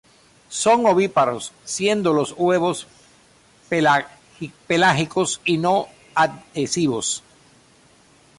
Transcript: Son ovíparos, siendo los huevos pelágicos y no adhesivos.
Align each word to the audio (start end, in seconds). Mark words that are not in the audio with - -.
Son 0.49 0.87
ovíparos, 0.87 1.51
siendo 1.63 2.11
los 2.11 2.33
huevos 2.35 2.87
pelágicos 4.65 5.41
y 5.45 5.59
no 5.59 5.89
adhesivos. 6.15 7.21